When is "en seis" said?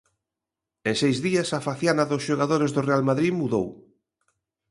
0.89-1.17